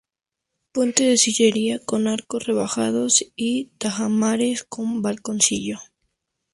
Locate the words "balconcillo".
5.03-5.77